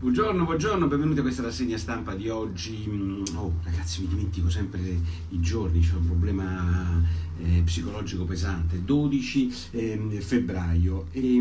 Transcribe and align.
Buongiorno, 0.00 0.44
buongiorno, 0.44 0.86
benvenuti 0.86 1.18
a 1.18 1.22
questa 1.22 1.42
rassegna 1.42 1.76
stampa 1.76 2.14
di 2.14 2.28
oggi. 2.28 2.86
Mm, 2.88 3.24
oh, 3.34 3.54
ragazzi, 3.64 4.02
mi 4.02 4.06
dimentico 4.06 4.48
sempre 4.48 4.78
i 4.78 5.40
giorni, 5.40 5.80
c'è 5.80 5.94
un 5.94 6.06
problema 6.06 7.02
eh, 7.42 7.62
psicologico 7.64 8.22
pesante. 8.24 8.84
12 8.84 9.52
eh, 9.72 10.20
febbraio. 10.20 11.06
E, 11.10 11.40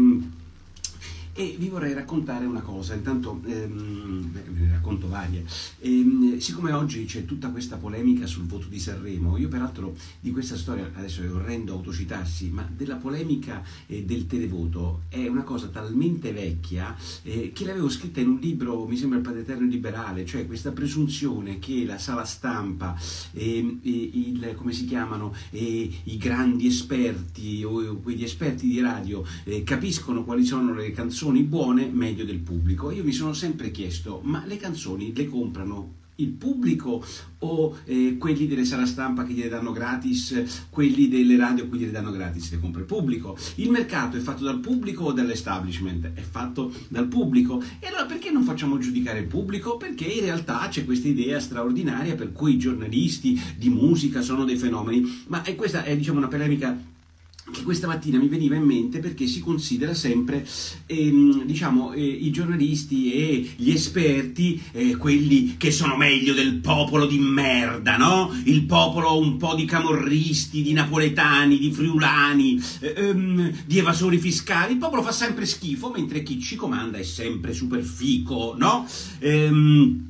e 1.37 1.55
vi 1.59 1.69
vorrei 1.69 1.93
raccontare 1.93 2.47
una 2.47 2.61
cosa, 2.61 2.95
intanto 2.95 3.39
ehm, 3.45 4.31
ve 4.31 4.43
ne 4.59 4.71
racconto 4.71 5.07
varie. 5.07 5.45
Ehm, 5.81 6.39
siccome 6.39 6.71
oggi 6.71 7.05
c'è 7.05 7.25
tutta 7.25 7.49
questa 7.49 7.75
polemica 7.75 8.25
sul 8.25 8.47
voto 8.47 8.65
di 8.67 8.79
Sanremo, 8.79 9.37
io 9.37 9.47
peraltro 9.47 9.95
di 10.19 10.31
questa 10.31 10.57
storia, 10.57 10.89
adesso 10.95 11.21
è 11.21 11.31
orrendo 11.31 11.73
autocitarsi, 11.73 12.49
ma 12.49 12.67
della 12.75 12.95
polemica 12.95 13.61
eh, 13.85 14.03
del 14.03 14.25
televoto 14.25 15.03
è 15.09 15.27
una 15.27 15.43
cosa 15.43 15.67
talmente 15.67 16.33
vecchia 16.33 16.95
eh, 17.21 17.51
che 17.53 17.65
l'avevo 17.65 17.89
scritta 17.89 18.19
in 18.19 18.29
un 18.29 18.39
libro, 18.39 18.87
mi 18.87 18.97
sembra 18.97 19.19
il 19.19 19.23
Padre 19.23 19.41
Eterno 19.41 19.67
Liberale, 19.67 20.25
cioè 20.25 20.47
questa 20.47 20.71
presunzione 20.71 21.59
che 21.59 21.85
la 21.85 21.99
sala 21.99 22.25
stampa, 22.25 22.99
eh, 23.33 23.77
il, 23.83 24.53
come 24.55 24.73
si 24.73 24.85
chiamano, 24.85 25.35
i 25.51 26.17
grandi 26.17 26.65
esperti 26.65 27.63
o 27.63 27.97
quegli 27.97 28.23
esperti 28.23 28.67
di 28.67 28.81
radio 28.81 29.23
eh, 29.43 29.61
capiscono 29.61 30.23
quali 30.23 30.43
sono 30.43 30.73
le 30.73 30.91
canzoni 30.91 31.25
canzoni 31.27 31.43
buone 31.43 31.89
meglio 31.91 32.23
del 32.23 32.39
pubblico. 32.39 32.89
Io 32.89 33.03
mi 33.03 33.11
sono 33.11 33.33
sempre 33.33 33.69
chiesto, 33.69 34.21
ma 34.23 34.45
le 34.45 34.55
canzoni 34.55 35.13
le 35.13 35.27
comprano 35.27 35.95
il 36.19 36.29
pubblico 36.29 37.03
o 37.39 37.77
eh, 37.83 38.15
quelli 38.17 38.47
delle 38.47 38.63
sala 38.63 38.85
stampa 38.85 39.25
che 39.25 39.33
gliele 39.33 39.49
danno 39.49 39.73
gratis, 39.73 40.67
quelli 40.69 41.09
delle 41.09 41.35
radio 41.35 41.69
che 41.69 41.77
gliele 41.77 41.91
danno 41.91 42.11
gratis, 42.11 42.51
le 42.51 42.59
compra 42.59 42.79
il 42.79 42.87
pubblico. 42.87 43.37
Il 43.55 43.69
mercato 43.71 44.15
è 44.15 44.21
fatto 44.21 44.45
dal 44.45 44.59
pubblico 44.59 45.03
o 45.03 45.11
dall'establishment? 45.11 46.13
È 46.13 46.21
fatto 46.21 46.73
dal 46.87 47.07
pubblico. 47.07 47.61
E 47.79 47.87
allora 47.87 48.05
perché 48.05 48.31
non 48.31 48.43
facciamo 48.43 48.77
giudicare 48.77 49.19
il 49.19 49.27
pubblico? 49.27 49.75
Perché 49.75 50.05
in 50.05 50.21
realtà 50.21 50.65
c'è 50.69 50.85
questa 50.85 51.09
idea 51.09 51.41
straordinaria 51.41 52.15
per 52.15 52.31
cui 52.31 52.53
i 52.53 52.57
giornalisti 52.57 53.37
di 53.57 53.67
musica 53.67 54.21
sono 54.21 54.45
dei 54.45 54.55
fenomeni, 54.55 55.23
ma 55.27 55.43
è 55.43 55.55
questa 55.55 55.83
è 55.83 55.95
diciamo 55.97 56.19
una 56.19 56.29
polemica 56.29 56.95
questa 57.63 57.87
mattina 57.87 58.17
mi 58.17 58.27
veniva 58.27 58.55
in 58.55 58.63
mente 58.63 58.99
perché 58.99 59.25
si 59.27 59.39
considera 59.39 59.93
sempre 59.93 60.45
ehm, 60.85 61.43
diciamo, 61.43 61.93
eh, 61.93 62.01
i 62.01 62.29
giornalisti 62.31 63.13
e 63.13 63.51
gli 63.55 63.71
esperti 63.71 64.61
eh, 64.71 64.95
quelli 64.97 65.55
che 65.57 65.71
sono 65.71 65.95
meglio 65.95 66.33
del 66.33 66.55
popolo 66.55 67.05
di 67.05 67.19
merda, 67.19 67.97
no? 67.97 68.33
Il 68.45 68.63
popolo 68.65 69.17
un 69.19 69.37
po' 69.37 69.55
di 69.55 69.65
camorristi, 69.65 70.61
di 70.61 70.73
napoletani, 70.73 71.57
di 71.57 71.71
friulani, 71.71 72.61
eh, 72.79 72.93
ehm, 72.97 73.63
di 73.65 73.77
evasori 73.77 74.17
fiscali. 74.17 74.73
Il 74.73 74.79
popolo 74.79 75.01
fa 75.01 75.11
sempre 75.11 75.45
schifo, 75.45 75.89
mentre 75.89 76.23
chi 76.23 76.39
ci 76.39 76.55
comanda 76.55 76.97
è 76.97 77.03
sempre 77.03 77.53
super 77.53 77.81
fico, 77.81 78.55
no? 78.57 78.85
Ehm, 79.19 80.06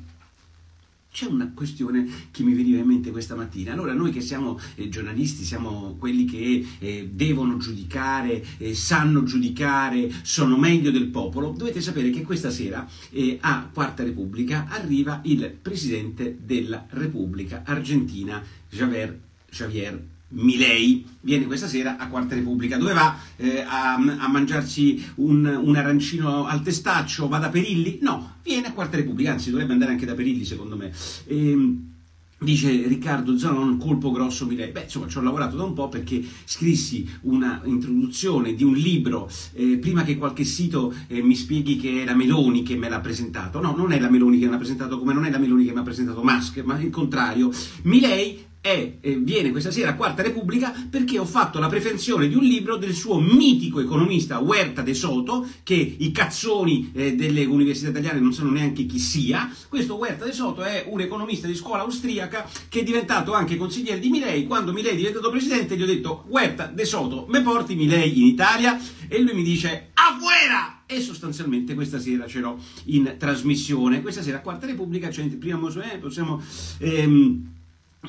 c'è 1.18 1.26
una 1.26 1.52
questione 1.52 2.08
che 2.30 2.44
mi 2.44 2.54
veniva 2.54 2.78
in 2.78 2.86
mente 2.86 3.10
questa 3.10 3.34
mattina. 3.34 3.73
Allora, 3.73 3.92
noi 3.94 4.12
che 4.12 4.22
siamo 4.22 4.60
eh, 4.76 4.88
giornalisti, 4.88 5.44
siamo 5.44 5.96
quelli 5.98 6.26
che 6.26 6.64
eh, 6.78 7.10
devono 7.12 7.58
giudicare, 7.58 8.46
eh, 8.60 8.76
sanno 8.76 9.23
giudicare, 9.23 10.12
sono 10.22 10.58
meglio 10.58 10.92
del 10.92 11.08
popolo, 11.08 11.56
dovete 11.58 11.82
sapere 11.82 12.12
che 12.12 12.22
questa 12.22 12.52
sera 12.52 12.88
eh, 13.10 13.40
a 13.42 13.68
Quarta 13.73 14.04
Repubblica 14.04 14.68
arriva 14.70 15.22
il 15.23 15.58
presidente 15.60 16.38
della 16.40 16.86
Repubblica 16.92 17.64
Argentina, 17.66 18.44
Javier, 18.70 19.20
Javier 19.50 20.00
Milei 20.30 21.06
viene 21.22 21.45
questa 21.45 21.67
sera 21.67 21.97
a 21.97 22.08
Quarta 22.08 22.36
Repubblica. 22.36 22.78
Dove 22.78 22.94
va? 22.94 23.17
Eh, 23.38 23.61
a, 23.61 23.95
a, 23.95 24.28
mangiarsi 24.28 25.03
un, 25.16 25.45
un, 25.45 25.75
arancino 25.75 26.45
al 26.45 26.61
testaccio? 26.61 27.28
Va 27.28 27.38
da 27.38 27.50
Perilli? 27.50 28.00
No, 28.02 28.36
viene 28.44 28.67
a 28.67 28.73
Quarta 28.73 28.98
Repubblica, 28.98 29.31
anzi 29.31 29.50
dovrebbe 29.50 29.73
andare 29.73 29.92
anche 29.92 30.05
da 30.05 30.14
Perilli 30.14 30.45
secondo 30.45 30.75
me. 30.75 30.92
E, 31.25 31.52
ehm, 31.52 31.95
Dice 32.39 32.70
Riccardo 32.88 33.36
Zanon, 33.36 33.80
colpo 33.80 34.11
grosso 34.11 34.45
Milei. 34.45 34.70
Beh, 34.70 34.83
insomma, 34.83 35.08
ci 35.08 35.17
ho 35.17 35.21
lavorato 35.21 35.58
da 35.58 35.64
un 35.64 35.73
po' 35.73 35.89
perché 35.89 36.23
scrissi 36.43 37.10
una 37.21 37.64
introduzione 37.66 38.54
di 38.54 38.64
un 38.64 38.76
libro 38.76 39.27
eh, 39.54 39.80
prima 39.80 40.04
che 40.04 40.17
qualche 40.17 40.43
sito 40.43 40.93
eh, 41.08 41.23
mi 41.23 41.33
spieghi 41.33 41.77
che 41.77 42.04
è 42.04 42.05
la 42.05 42.14
Meloni 42.14 42.61
che 42.61 42.76
me 42.76 42.89
l'ha 42.89 42.99
presentato. 42.99 43.60
No, 43.60 43.76
non 43.76 43.92
è 43.92 43.99
la 43.99 44.11
Meloni 44.11 44.37
che 44.37 44.45
me 44.45 44.52
l'ha 44.52 44.58
presentato, 44.58 44.99
come 44.99 45.16
non 45.16 45.26
è 45.26 45.32
la 45.32 45.39
Meloni 45.39 45.66
che 45.66 45.71
mi 45.71 45.80
ha 45.80 45.83
presentato 45.83 46.23
Musk, 46.23 46.61
ma 46.64 46.80
il 46.80 46.92
contrario. 46.92 47.49
Milei 47.82 48.45
è, 48.67 48.98
eh, 49.00 49.16
viene 49.16 49.52
questa 49.52 49.72
sera 49.72 49.92
a 49.92 49.95
Quarta 49.95 50.22
Repubblica 50.22 50.73
perché 50.89 51.17
ho 51.17 51.26
fatto 51.26 51.60
la 51.60 51.67
prevenzione 51.67 52.28
di 52.28 52.36
un 52.36 52.44
libro 52.44 52.76
del 52.76 52.94
suo 52.94 53.20
mitico 53.20 53.80
economista 53.80 54.39
Huerta 54.39 54.82
de 54.82 54.94
Soto, 54.94 55.48
che 55.64 55.95
i 55.98 56.11
cazzoni 56.11 56.92
eh, 56.94 57.16
delle 57.16 57.45
università 57.45 57.89
italiane 57.89 58.20
non 58.20 58.33
sanno 58.33 58.52
neanche 58.52 58.86
chi 58.86 59.00
sia. 59.00 59.50
Questo 59.70 59.95
Huerta 59.95 60.26
de 60.26 60.33
Soto 60.33 60.64
è 60.64 60.86
un 60.88 61.00
economista 61.00 61.48
di 61.48 61.55
scuola 61.55 61.83
austriaca 61.83 62.50
che 62.67 62.82
è 62.82 62.83
diventato 62.83 63.33
anche 63.33 63.55
consigliere 63.55 64.00
di 64.00 64.10
Milei. 64.10 64.45
Quando 64.45 64.73
Milei 64.73 64.94
è 64.94 64.98
diventato 64.98 65.30
presidente 65.30 65.78
gli 65.78 65.84
ho 65.84 65.88
detto 65.88 66.26
Huerta 66.28 66.66
de 66.66 66.86
Soto, 66.86 67.26
me 67.30 67.42
porti 67.42 67.76
Milei 67.76 68.20
in 68.20 68.26
Italia? 68.26 68.78
E 69.08 69.22
lui 69.22 69.34
mi 69.34 69.44
dice 69.44 69.92
afuera! 69.94 70.84
E 70.86 70.99
sostanzialmente 71.02 71.73
questa 71.73 71.99
sera 71.99 72.28
ce 72.28 72.39
l'ho 72.39 72.60
in 72.86 73.16
trasmissione. 73.17 74.02
Questa 74.02 74.22
sera 74.22 74.38
a 74.38 74.42
Quarta 74.42 74.66
Repubblica, 74.66 75.10
cioè, 75.10 75.26
prima 75.28 75.58
eh, 75.92 75.98
possiamo... 75.98 76.42
Ehm, 76.80 77.55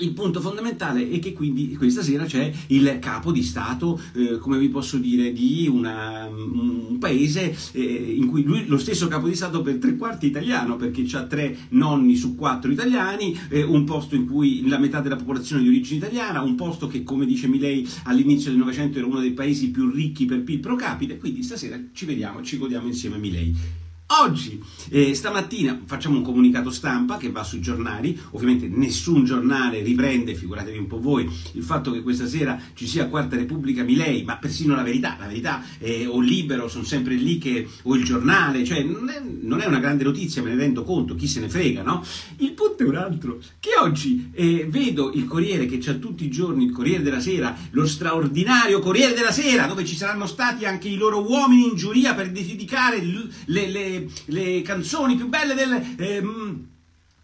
il 0.01 0.13
punto 0.13 0.41
fondamentale 0.41 1.11
è 1.11 1.19
che 1.19 1.33
quindi 1.33 1.75
questa 1.77 2.03
sera 2.03 2.25
c'è 2.25 2.53
il 2.69 2.99
capo 3.01 3.33
di 3.33 3.43
Stato, 3.43 4.01
eh, 4.15 4.39
come 4.39 4.59
vi 4.59 4.69
posso 4.69 4.99
dire, 4.99 5.33
di 5.33 5.69
una, 5.71 6.27
un 6.27 6.97
paese 6.99 7.57
eh, 7.73 7.83
in 7.83 8.27
cui 8.27 8.43
lui, 8.43 8.67
lo 8.67 8.79
stesso 8.79 9.09
capo 9.09 9.29
di 9.29 9.35
Stato 9.35 9.63
per 9.63 9.77
tre 9.77 9.97
quarti 9.97 10.27
italiano, 10.27 10.77
perché 10.77 11.07
ha 11.13 11.25
tre 11.25 11.57
nonni 11.71 12.17
su 12.17 12.35
quattro 12.35 12.71
italiani, 12.71 13.39
eh, 13.49 13.63
un 13.63 13.85
posto 13.85 14.15
in 14.15 14.27
cui 14.27 14.67
la 14.69 14.79
metà 14.79 15.01
della 15.01 15.17
popolazione 15.17 15.63
è 15.63 15.65
di 15.65 15.71
origine 15.71 15.99
italiana, 15.99 16.43
un 16.43 16.55
posto 16.55 16.87
che, 16.87 17.03
come 17.03 17.27
dice 17.27 17.49
Milei, 17.49 17.87
all'inizio 18.05 18.51
del 18.51 18.59
Novecento 18.59 18.99
era 18.99 19.07
uno 19.07 19.21
dei 19.21 19.33
paesi 19.33 19.71
più 19.71 19.91
ricchi 19.91 20.25
per 20.25 20.43
PIL 20.43 20.61
pro 20.61 20.77
capite, 20.77 21.19
quindi 21.19 21.43
stasera 21.43 21.79
ci 21.93 22.05
vediamo, 22.05 22.43
ci 22.43 22.59
godiamo 22.59 22.87
insieme 22.87 23.17
a 23.17 23.19
Milei. 23.19 23.87
Oggi, 24.11 24.59
eh, 24.89 25.13
stamattina, 25.13 25.83
facciamo 25.85 26.17
un 26.17 26.23
comunicato 26.23 26.71
stampa 26.71 27.19
che 27.19 27.31
va 27.31 27.45
sui 27.45 27.61
giornali, 27.61 28.19
ovviamente 28.31 28.67
nessun 28.67 29.27
giornale 29.27 29.83
riprende, 29.83 30.35
figuratevi 30.35 30.79
un 30.79 30.87
po' 30.87 30.99
voi, 30.99 31.31
il 31.53 31.63
fatto 31.63 31.93
che 31.93 32.01
questa 32.01 32.27
sera 32.27 32.59
ci 32.73 32.87
sia 32.87 33.09
Quarta 33.09 33.37
Repubblica 33.37 33.83
Milei, 33.83 34.25
ma 34.25 34.39
persino 34.39 34.75
la 34.75 34.83
verità, 34.83 35.19
la 35.21 35.27
verità 35.27 35.63
eh, 35.79 36.07
o 36.07 36.21
Libero 36.21 36.69
sono 36.69 36.85
sempre 36.85 37.17
lì 37.17 37.37
che, 37.37 37.69
o 37.83 37.95
il 37.97 38.03
giornale, 38.03 38.65
cioè 38.65 38.83
non 38.83 39.11
è, 39.11 39.21
non 39.43 39.61
è, 39.61 39.67
una 39.67 39.79
grande 39.79 40.05
notizia, 40.05 40.43
me 40.43 40.55
ne 40.55 40.57
rendo 40.57 40.85
conto, 40.85 41.15
chi 41.15 41.29
se 41.29 41.41
ne 41.41 41.51
frega, 41.51 41.83
no? 41.83 42.03
Il 42.39 42.53
punto 42.53 42.85
è 42.85 42.87
un 42.87 42.97
altro, 42.97 43.41
che 43.61 43.77
oggi 43.79 44.31
eh, 44.33 44.67
vedo 44.71 45.13
il 45.13 45.27
Corriere 45.27 45.67
che 45.67 45.77
c'ha 45.77 45.93
tutti 45.97 46.25
i 46.25 46.31
giorni, 46.31 46.65
il 46.65 46.73
Corriere 46.73 47.03
della 47.03 47.21
Sera, 47.21 47.55
lo 47.73 47.87
straordinario 47.87 48.81
Corriere 48.81 49.13
della 49.13 49.33
Sera, 49.33 49.67
dove 49.67 49.85
ci 49.85 49.97
saranno 49.97 50.27
stati 50.27 50.65
anche 50.65 50.89
i 50.89 50.97
loro 50.97 51.29
uomini 51.29 51.69
in 51.69 51.77
giuria 51.77 52.15
per 52.15 52.31
dedicare 52.31 53.03
le, 53.45 53.67
le 53.69 53.97
le, 54.27 54.63
canzoni 54.63 55.17
più 55.17 55.29
belle 55.29 55.55
del... 55.55 55.95
Ehm, 55.99 56.67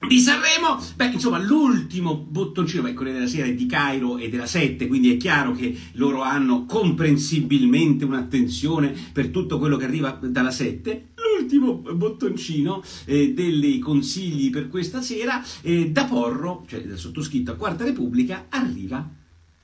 di 0.07 0.21
Sanremo, 0.21 0.79
beh, 0.97 1.13
insomma, 1.13 1.39
l'ultimo 1.39 2.15
bottoncino, 2.15 2.83
beh, 2.83 2.93
Corriere 2.93 3.19
della 3.19 3.31
Sera 3.31 3.47
è 3.47 3.55
di 3.55 3.67
Cairo 3.67 4.19
e 4.19 4.29
della 4.29 4.47
7, 4.47 4.87
quindi 4.87 5.15
è 5.15 5.17
chiaro 5.17 5.53
che 5.53 5.75
loro 5.93 6.21
hanno 6.21 6.67
comprensibilmente 6.67 8.05
un'attenzione 8.05 8.95
per 9.13 9.29
tutto 9.29 9.59
quello 9.59 9.77
che 9.77 9.85
arriva 9.85 10.19
dalla 10.23 10.51
7. 10.51 11.13
L'ultimo 11.39 11.75
bottoncino 11.77 12.83
eh, 13.07 13.33
dei 13.33 13.79
consigli 13.79 14.51
per 14.51 14.69
questa 14.69 15.01
sera, 15.01 15.43
eh, 15.63 15.91
da 15.91 16.05
Porro, 16.05 16.65
cioè 16.69 16.83
dal 16.83 16.99
sottoscritto 16.99 17.53
a 17.53 17.55
Quarta 17.55 17.85
Repubblica, 17.85 18.47
arriva 18.51 19.09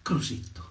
Crosetto. 0.03 0.69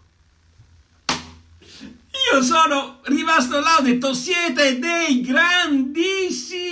Io 2.31 2.43
sono 2.43 2.99
rimasto 3.05 3.59
là, 3.59 3.77
ho 3.79 3.81
detto 3.81 4.13
siete 4.13 4.77
dei 4.77 5.21
grandissimi! 5.21 6.63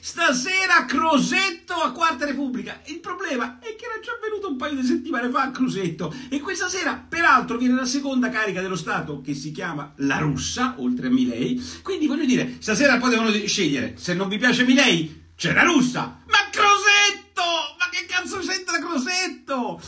Stasera 0.00 0.84
Crosetto 0.84 1.74
a 1.74 1.90
Quarta 1.90 2.24
Repubblica. 2.24 2.80
Il 2.84 3.00
problema 3.00 3.58
è 3.58 3.74
che 3.74 3.86
era 3.86 3.98
già 4.00 4.12
venuto 4.22 4.48
un 4.48 4.56
paio 4.56 4.76
di 4.76 4.86
settimane 4.86 5.28
fa 5.28 5.42
a 5.42 5.50
Crosetto 5.50 6.14
e 6.28 6.38
questa 6.38 6.68
sera, 6.68 6.94
peraltro, 6.94 7.56
viene 7.56 7.74
la 7.74 7.84
seconda 7.84 8.28
carica 8.28 8.60
dello 8.60 8.76
Stato 8.76 9.20
che 9.20 9.34
si 9.34 9.50
chiama 9.50 9.92
La 9.96 10.18
Russa, 10.18 10.76
oltre 10.78 11.08
a 11.08 11.10
Milei. 11.10 11.60
Quindi 11.82 12.06
voglio 12.06 12.24
dire, 12.24 12.58
stasera 12.60 12.98
poi 12.98 13.10
devono 13.10 13.32
scegliere. 13.32 13.94
Se 13.96 14.14
non 14.14 14.28
vi 14.28 14.38
piace 14.38 14.62
Milei, 14.62 15.30
c'è 15.34 15.52
la 15.52 15.64
Russa. 15.64 16.22
Ma 16.26 16.48
Crosetto! 16.48 17.42
Ma 17.76 17.88
che 17.90 18.06
cazzo 18.06 18.38
c'entra 18.38 18.78
Crosetto? 18.78 19.80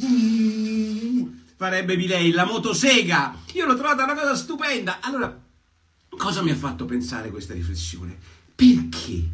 Mm 0.00 0.57
farebbe 1.58 1.96
Milei, 1.96 2.30
la 2.30 2.44
motosega. 2.44 3.34
Io 3.54 3.66
l'ho 3.66 3.74
trovata 3.74 4.04
una 4.04 4.14
cosa 4.14 4.36
stupenda. 4.36 4.98
Allora, 5.00 5.36
cosa 6.08 6.40
mi 6.40 6.52
ha 6.52 6.54
fatto 6.54 6.84
pensare 6.84 7.30
questa 7.30 7.52
riflessione? 7.52 8.16
Perché? 8.54 9.28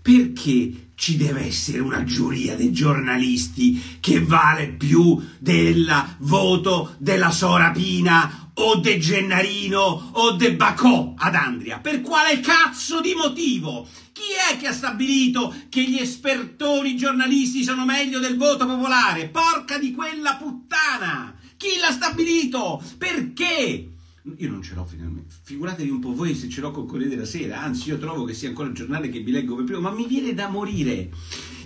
Perché 0.00 0.90
ci 0.94 1.16
deve 1.16 1.46
essere 1.46 1.80
una 1.80 2.04
giuria 2.04 2.54
dei 2.54 2.72
giornalisti 2.72 3.98
che 3.98 4.22
vale 4.22 4.68
più 4.68 5.20
del 5.38 5.92
voto 6.18 6.94
della 6.98 7.32
Sorapina 7.32 8.52
o 8.54 8.76
De 8.76 8.98
Gennarino 8.98 10.10
o 10.12 10.36
De 10.36 10.54
Bacò 10.54 11.14
ad 11.16 11.34
Andria? 11.34 11.80
Per 11.80 12.00
quale 12.02 12.38
cazzo 12.38 13.00
di 13.00 13.14
motivo? 13.14 13.84
Chi 14.12 14.52
è 14.52 14.56
che 14.58 14.68
ha 14.68 14.72
stabilito 14.72 15.52
che 15.68 15.82
gli 15.82 15.98
espertoni 15.98 16.96
giornalisti 16.96 17.64
sono 17.64 17.84
meglio 17.84 18.20
del 18.20 18.36
voto 18.36 18.64
popolare? 18.64 19.26
Porca 19.26 19.76
di 19.76 19.90
quella 19.90 20.36
puttana! 20.36 21.37
Chi 21.58 21.76
l'ha 21.80 21.90
stabilito? 21.90 22.80
Perché? 22.96 23.88
Io 24.36 24.48
non 24.48 24.62
ce 24.62 24.74
l'ho 24.76 24.84
finalmente. 24.84 25.34
Figuratevi 25.42 25.90
un 25.90 25.98
po' 25.98 26.14
voi 26.14 26.36
se 26.36 26.48
ce 26.48 26.60
l'ho 26.60 26.70
con 26.70 26.86
Corriere 26.86 27.10
della 27.10 27.24
Sera. 27.24 27.60
Anzi, 27.62 27.88
io 27.88 27.98
trovo 27.98 28.22
che 28.22 28.32
sia 28.32 28.48
ancora 28.48 28.68
il 28.68 28.74
giornale 28.74 29.08
che 29.08 29.18
vi 29.18 29.32
leggo 29.32 29.56
per 29.56 29.64
primo, 29.64 29.80
ma 29.80 29.90
mi 29.90 30.06
viene 30.06 30.34
da 30.34 30.46
morire. 30.46 31.10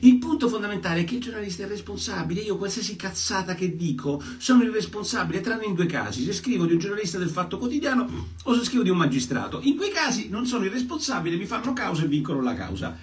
Il 0.05 0.17
punto 0.17 0.49
fondamentale 0.49 1.03
è 1.03 1.05
che 1.05 1.17
il 1.17 1.21
giornalista 1.21 1.65
è 1.65 1.69
responsabile. 1.69 2.41
Io 2.41 2.57
qualsiasi 2.57 2.97
cazzata 2.97 3.55
che 3.55 3.77
dico 3.77 4.21
sono 4.39 4.65
irresponsabile, 4.65 5.43
tranne 5.43 5.67
in 5.67 5.75
due 5.75 5.87
casi. 5.87 6.25
Se 6.25 6.33
scrivo 6.33 6.65
di 6.65 6.73
un 6.73 6.79
giornalista 6.79 7.19
del 7.19 7.29
Fatto 7.29 7.59
Quotidiano 7.59 8.09
o 8.45 8.55
se 8.57 8.65
scrivo 8.65 8.83
di 8.83 8.91
un 8.91 8.97
magistrato. 8.97 9.61
In 9.63 9.77
quei 9.77 9.91
casi 9.91 10.29
non 10.31 10.47
sono 10.47 10.65
irresponsabile, 10.65 11.37
mi 11.37 11.47
fanno 11.47 11.75
causa 11.75 12.03
e 12.03 12.09
vincono 12.09 12.41
la 12.41 12.55
causa. 12.55 12.97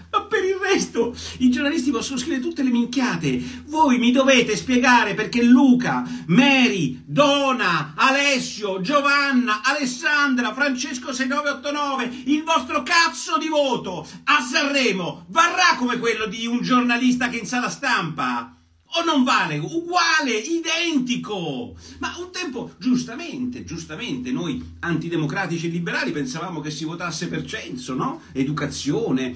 Resto 0.72 1.16
i 1.40 1.50
giornalisti 1.50 1.90
possono 1.90 2.20
scrivere 2.20 2.44
tutte 2.44 2.62
le 2.62 2.70
minchiate. 2.70 3.42
Voi 3.66 3.98
mi 3.98 4.12
dovete 4.12 4.56
spiegare 4.56 5.16
perché 5.16 5.42
Luca, 5.42 6.08
Mary, 6.28 7.02
Dona, 7.06 7.94
Alessio, 7.96 8.80
Giovanna, 8.80 9.62
Alessandra, 9.64 10.54
Francesco 10.54 11.12
6989, 11.12 12.22
il 12.26 12.44
vostro 12.44 12.84
cazzo 12.84 13.40
di 13.40 13.48
voto 13.48 14.08
a 14.26 14.42
Sanremo 14.42 15.26
varrà 15.30 15.76
come 15.76 15.98
quello 15.98 16.28
di 16.28 16.46
un 16.46 16.62
giornalista 16.62 17.30
che 17.30 17.38
in 17.38 17.48
sala 17.48 17.70
stampa? 17.70 18.54
O 18.94 19.04
non 19.04 19.24
vale? 19.24 19.58
Uguale, 19.58 20.36
identico! 20.36 21.76
Ma 22.00 22.16
un 22.18 22.32
tempo, 22.32 22.74
giustamente, 22.80 23.64
giustamente, 23.64 24.32
noi 24.32 24.78
antidemocratici 24.80 25.68
e 25.68 25.70
liberali 25.70 26.12
pensavamo 26.12 26.60
che 26.60 26.72
si 26.72 26.86
votasse 26.86 27.28
per 27.28 27.46
censo, 27.46 27.94
no? 27.94 28.22
Educazione, 28.32 29.36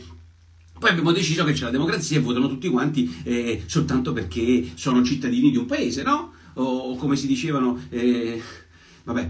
poi 0.84 0.92
abbiamo 0.92 1.14
deciso 1.14 1.46
che 1.46 1.54
c'è 1.54 1.64
la 1.64 1.70
democrazia 1.70 2.18
e 2.18 2.20
votano 2.22 2.50
tutti 2.50 2.68
quanti 2.68 3.22
eh, 3.24 3.64
soltanto 3.68 4.12
perché 4.12 4.72
sono 4.74 5.02
cittadini 5.02 5.50
di 5.50 5.56
un 5.56 5.66
paese, 5.66 6.04
no? 6.04 6.34
O, 6.56 6.98
come 6.98 7.16
si 7.16 7.26
dicevano, 7.26 7.80
eh, 7.88 8.42
vabbè. 9.06 9.30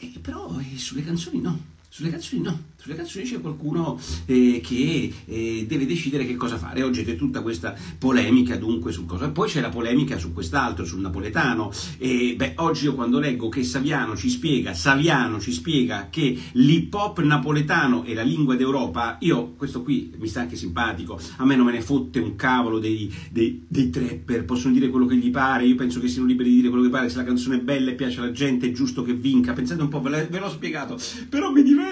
Eh, 0.00 0.12
però 0.20 0.54
eh, 0.60 0.76
sulle 0.76 1.02
canzoni 1.02 1.40
no, 1.40 1.58
sulle 1.94 2.10
canzoni 2.10 2.42
no. 2.42 2.72
Sulle 2.76 2.96
canzoni 2.96 3.24
c'è 3.24 3.40
qualcuno 3.40 3.98
eh, 4.26 4.60
che 4.62 5.12
eh, 5.24 5.64
deve 5.66 5.86
decidere 5.86 6.26
che 6.26 6.34
cosa 6.34 6.58
fare. 6.58 6.82
Oggi 6.82 7.04
c'è 7.04 7.14
tutta 7.14 7.40
questa 7.40 7.74
polemica 7.96 8.56
dunque 8.56 8.90
su 8.90 9.06
cosa. 9.06 9.30
Poi 9.30 9.48
c'è 9.48 9.60
la 9.60 9.68
polemica 9.68 10.18
su 10.18 10.32
quest'altro, 10.32 10.84
sul 10.84 11.00
napoletano. 11.00 11.70
E 11.98 12.34
beh, 12.36 12.54
oggi 12.56 12.86
io 12.86 12.94
quando 12.94 13.20
leggo 13.20 13.48
che 13.48 13.62
Saviano 13.62 14.16
ci 14.16 14.28
spiega, 14.28 14.74
Saviano 14.74 15.40
ci 15.40 15.52
spiega 15.52 16.08
che 16.10 16.36
l'hip 16.52 16.92
hop 16.92 17.20
napoletano 17.22 18.02
è 18.02 18.12
la 18.12 18.22
lingua 18.22 18.56
d'Europa, 18.56 19.16
io 19.20 19.52
questo 19.56 19.82
qui 19.82 20.12
mi 20.18 20.26
sta 20.26 20.40
anche 20.40 20.56
simpatico, 20.56 21.18
a 21.36 21.44
me 21.46 21.54
non 21.56 21.64
me 21.64 21.72
ne 21.72 21.80
fotte 21.80 22.18
un 22.18 22.34
cavolo 22.34 22.80
dei, 22.80 23.10
dei, 23.30 23.64
dei 23.66 23.88
trapper, 23.88 24.44
possono 24.44 24.74
dire 24.74 24.90
quello 24.90 25.06
che 25.06 25.16
gli 25.16 25.30
pare, 25.30 25.64
io 25.64 25.76
penso 25.76 26.00
che 26.00 26.08
siano 26.08 26.26
liberi 26.26 26.50
di 26.50 26.56
dire 26.56 26.68
quello 26.68 26.84
che 26.84 26.90
pare, 26.90 27.08
se 27.08 27.16
la 27.16 27.24
canzone 27.24 27.56
è 27.56 27.60
bella 27.60 27.92
e 27.92 27.94
piace 27.94 28.18
alla 28.20 28.32
gente 28.32 28.66
è 28.66 28.72
giusto 28.72 29.02
che 29.02 29.14
vinca, 29.14 29.54
pensate 29.54 29.80
un 29.80 29.88
po', 29.88 30.02
ve 30.02 30.28
l'ho 30.38 30.50
spiegato, 30.50 30.98
però 31.30 31.50
mi 31.50 31.62
diverte, 31.62 31.83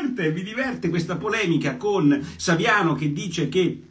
diverte 0.42 0.82
parte 0.82 0.88
questa 0.88 1.16
polemica 1.16 1.76
con 1.76 2.26
Saviano 2.36 2.94
che 2.94 3.12
dice 3.12 3.48
che 3.48 3.82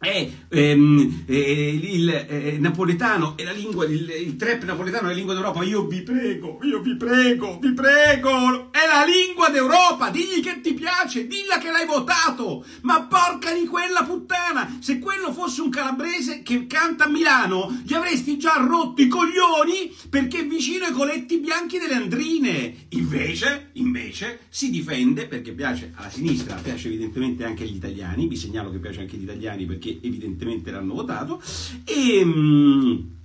è 0.00 0.30
ehm, 0.48 1.24
eh, 1.26 1.70
il 1.74 2.08
eh, 2.08 2.56
napoletano 2.60 3.36
è 3.36 3.42
la 3.42 3.50
lingua 3.50 3.84
il, 3.84 4.08
il, 4.08 4.36
trap 4.36 4.62
napoletano 4.62 5.06
è 5.06 5.10
la 5.10 5.16
lingua 5.16 5.34
d'Europa. 5.34 5.64
Io 5.64 5.86
vi 5.86 6.02
prego 6.02 6.60
io 6.62 6.80
vi 6.80 6.96
prego 6.96 7.58
vi 7.60 7.72
prego. 7.72 8.70
È 8.70 8.86
la 8.86 9.04
lingua 9.04 9.48
d'Europa. 9.48 10.10
Digli 10.10 10.40
che 10.40 10.60
ti 10.60 10.74
piace 10.74 11.26
dilla 11.26 11.58
che 11.58 11.72
l'hai 11.72 11.84
votato. 11.84 12.64
Ma 12.82 13.02
porca 13.02 13.52
di 13.52 13.66
quella 13.66 14.04
puttana. 14.04 14.78
Se 14.78 15.00
quello 15.00 15.32
fosse 15.32 15.62
un 15.62 15.70
calabrese 15.70 16.42
che 16.42 16.68
canta 16.68 17.04
a 17.04 17.08
Milano 17.08 17.80
gli 17.84 17.94
avresti 17.94 18.38
già 18.38 18.54
rotto 18.64 19.02
i 19.02 19.08
coglioni 19.08 19.92
perché 20.08 20.40
è 20.40 20.46
vicino 20.46 20.84
ai 20.84 20.92
coletti 20.92 21.38
bianchi 21.38 21.78
delle 21.78 21.94
andrine. 21.94 22.86
Invece 22.90 23.70
invece 23.72 24.46
si 24.48 24.70
difende 24.70 25.26
perché 25.26 25.52
piace 25.52 25.92
alla 25.96 26.10
sinistra 26.10 26.54
piace 26.54 26.86
evidentemente 26.86 27.44
anche 27.44 27.64
agli 27.64 27.74
italiani. 27.74 28.28
Vi 28.28 28.36
segnalo 28.36 28.70
che 28.70 28.78
piace 28.78 29.00
anche 29.00 29.16
agli 29.16 29.24
italiani 29.24 29.66
perché 29.66 29.87
che 29.88 30.06
evidentemente 30.06 30.70
l'hanno 30.70 30.94
votato 30.94 31.40
e... 31.84 33.16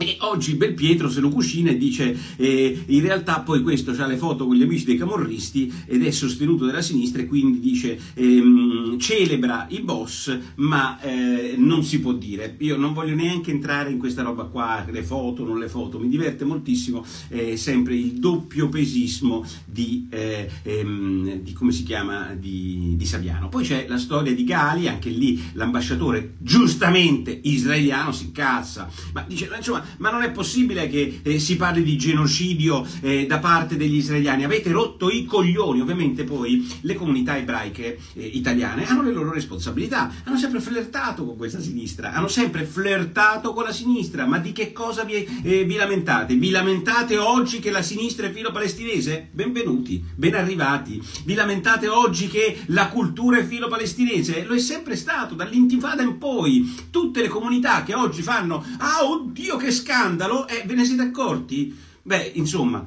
E 0.00 0.16
oggi 0.20 0.54
Belpietro 0.54 1.10
se 1.10 1.18
lo 1.18 1.28
cucina 1.28 1.72
e 1.72 1.76
dice 1.76 2.16
eh, 2.36 2.84
in 2.86 3.00
realtà 3.00 3.40
poi 3.40 3.62
questo 3.62 3.90
ha 3.90 4.06
le 4.06 4.16
foto 4.16 4.46
con 4.46 4.54
gli 4.54 4.62
amici 4.62 4.84
dei 4.84 4.96
camorristi 4.96 5.74
ed 5.86 6.04
è 6.04 6.12
sostenuto 6.12 6.66
dalla 6.66 6.82
sinistra 6.82 7.20
e 7.20 7.26
quindi 7.26 7.58
dice 7.58 7.98
ehm, 8.14 8.96
celebra 9.00 9.66
i 9.70 9.80
boss 9.80 10.38
ma 10.58 11.00
eh, 11.00 11.56
non 11.56 11.82
si 11.82 11.98
può 11.98 12.12
dire. 12.12 12.54
Io 12.58 12.76
non 12.76 12.92
voglio 12.92 13.16
neanche 13.16 13.50
entrare 13.50 13.90
in 13.90 13.98
questa 13.98 14.22
roba 14.22 14.44
qua, 14.44 14.86
le 14.88 15.02
foto, 15.02 15.44
non 15.44 15.58
le 15.58 15.68
foto, 15.68 15.98
mi 15.98 16.08
diverte 16.08 16.44
moltissimo 16.44 17.04
eh, 17.30 17.56
sempre 17.56 17.96
il 17.96 18.20
doppio 18.20 18.68
pesismo 18.68 19.44
di, 19.64 20.06
eh, 20.10 20.48
ehm, 20.62 21.40
di 21.40 21.52
come 21.52 21.72
si 21.72 21.82
chiama, 21.82 22.36
di, 22.38 22.94
di 22.94 23.04
Saviano. 23.04 23.48
Poi 23.48 23.64
c'è 23.64 23.86
la 23.88 23.98
storia 23.98 24.32
di 24.32 24.44
Gali, 24.44 24.86
anche 24.86 25.10
lì 25.10 25.42
l'ambasciatore 25.54 26.34
giustamente 26.38 27.36
israeliano 27.42 28.12
si 28.12 28.26
incazza, 28.26 28.88
ma 29.12 29.24
dice 29.26 29.50
insomma 29.56 29.86
ma 29.98 30.10
non 30.10 30.22
è 30.22 30.30
possibile 30.30 30.88
che 30.88 31.20
eh, 31.22 31.38
si 31.38 31.56
parli 31.56 31.82
di 31.82 31.96
genocidio 31.96 32.86
eh, 33.00 33.26
da 33.26 33.38
parte 33.38 33.76
degli 33.76 33.96
israeliani. 33.96 34.44
Avete 34.44 34.70
rotto 34.70 35.10
i 35.10 35.24
coglioni. 35.24 35.80
Ovviamente 35.80 36.24
poi 36.24 36.66
le 36.82 36.94
comunità 36.94 37.36
ebraiche 37.36 37.98
eh, 38.14 38.24
italiane 38.26 38.86
hanno 38.86 39.02
le 39.02 39.12
loro 39.12 39.32
responsabilità. 39.32 40.12
Hanno 40.24 40.38
sempre 40.38 40.60
flirtato 40.60 41.24
con 41.24 41.36
questa 41.36 41.60
sinistra, 41.60 42.12
hanno 42.12 42.28
sempre 42.28 42.64
flirtato 42.64 43.52
con 43.52 43.64
la 43.64 43.72
sinistra. 43.72 44.26
Ma 44.26 44.38
di 44.38 44.52
che 44.52 44.72
cosa 44.72 45.04
vi, 45.04 45.26
eh, 45.42 45.64
vi 45.64 45.74
lamentate? 45.74 46.34
Vi 46.34 46.50
lamentate 46.50 47.16
oggi 47.16 47.58
che 47.58 47.70
la 47.70 47.82
sinistra 47.82 48.26
è 48.26 48.32
filo 48.32 48.50
palestinese? 48.50 49.28
Benvenuti, 49.32 50.02
ben 50.14 50.34
arrivati. 50.34 51.02
Vi 51.24 51.34
lamentate 51.34 51.88
oggi 51.88 52.28
che 52.28 52.58
la 52.66 52.88
cultura 52.88 53.38
è 53.38 53.46
filo 53.46 53.68
palestinese? 53.68 54.44
Lo 54.44 54.54
è 54.54 54.58
sempre 54.58 54.96
stato, 54.96 55.34
dall'intifada 55.34 56.02
in 56.02 56.18
poi. 56.18 56.86
Tutte 56.90 57.20
le 57.20 57.28
comunità 57.28 57.82
che 57.82 57.94
oggi 57.94 58.22
fanno, 58.22 58.64
ah 58.78 59.04
oddio 59.04 59.56
che 59.56 59.70
scandalo, 59.78 60.46
eh, 60.48 60.64
ve 60.66 60.74
ne 60.74 60.84
siete 60.84 61.02
accorti? 61.02 61.76
Beh, 62.02 62.32
insomma, 62.34 62.84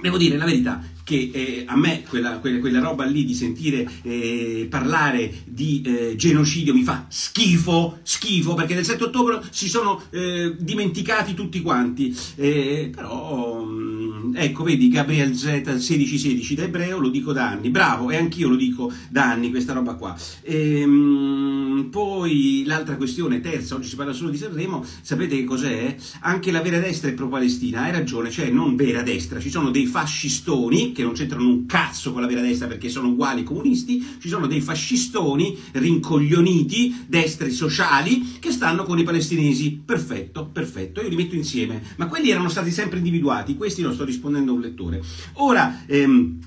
devo 0.00 0.18
dire 0.18 0.36
la 0.36 0.44
verità, 0.44 0.82
che 1.02 1.30
eh, 1.32 1.64
a 1.66 1.76
me 1.76 2.02
quella, 2.02 2.38
quella, 2.38 2.58
quella, 2.58 2.80
roba 2.80 3.04
lì 3.04 3.24
di 3.24 3.34
sentire 3.34 3.88
eh, 4.02 4.66
parlare 4.68 5.32
di 5.44 5.80
eh, 5.86 6.16
genocidio 6.16 6.74
mi 6.74 6.82
fa 6.82 7.06
schifo, 7.08 8.00
schifo, 8.02 8.54
perché 8.54 8.74
nel 8.74 8.84
7 8.84 9.04
ottobre 9.04 9.40
si 9.50 9.68
sono 9.68 10.02
eh, 10.10 10.54
dimenticati 10.58 11.32
tutti 11.32 11.62
quanti, 11.62 12.14
eh, 12.34 12.90
però 12.94 13.64
mm, 13.64 14.34
ecco 14.34 14.64
vedi 14.64 14.88
Gabriel 14.88 15.36
Z 15.36 15.44
1616 15.44 16.54
da 16.56 16.64
ebreo 16.64 16.98
lo 16.98 17.08
dico 17.08 17.32
da 17.32 17.50
anni, 17.50 17.70
bravo 17.70 18.10
e 18.10 18.16
anch'io 18.16 18.48
lo 18.48 18.56
dico 18.56 18.92
da 19.08 19.30
anni 19.30 19.50
questa 19.50 19.72
roba 19.72 19.94
qua. 19.94 20.16
Ehm, 20.42 21.55
poi 21.88 22.64
l'altra 22.66 22.96
questione, 22.96 23.40
terza, 23.40 23.74
oggi 23.74 23.88
si 23.88 23.96
parla 23.96 24.12
solo 24.12 24.30
di 24.30 24.36
Sanremo, 24.36 24.84
sapete 25.00 25.36
che 25.36 25.44
cos'è? 25.44 25.96
Anche 26.20 26.50
la 26.50 26.62
vera 26.62 26.78
destra 26.78 27.10
è 27.10 27.14
pro-Palestina, 27.14 27.82
hai 27.82 27.92
ragione, 27.92 28.30
cioè 28.30 28.50
non 28.50 28.76
vera 28.76 29.02
destra, 29.02 29.40
ci 29.40 29.50
sono 29.50 29.70
dei 29.70 29.86
fascistoni 29.86 30.92
che 30.92 31.02
non 31.02 31.12
c'entrano 31.12 31.48
un 31.48 31.66
cazzo 31.66 32.12
con 32.12 32.20
la 32.20 32.26
vera 32.26 32.40
destra 32.40 32.66
perché 32.66 32.88
sono 32.88 33.08
uguali 33.08 33.40
ai 33.40 33.44
comunisti, 33.44 34.04
ci 34.20 34.28
sono 34.28 34.46
dei 34.46 34.60
fascistoni 34.60 35.56
rincoglioniti, 35.72 37.04
destri 37.06 37.50
sociali, 37.50 38.36
che 38.38 38.50
stanno 38.50 38.84
con 38.84 38.98
i 38.98 39.04
palestinesi. 39.04 39.82
Perfetto, 39.84 40.46
perfetto, 40.46 41.00
io 41.00 41.08
li 41.08 41.16
metto 41.16 41.34
insieme. 41.34 41.82
Ma 41.96 42.06
quelli 42.06 42.30
erano 42.30 42.48
stati 42.48 42.70
sempre 42.70 42.98
individuati, 42.98 43.56
questi 43.56 43.82
lo 43.82 43.92
sto 43.92 44.04
rispondendo 44.04 44.52
a 44.52 44.54
un 44.54 44.60
lettore. 44.60 45.02
Ora... 45.34 45.84
Ehm, 45.86 46.45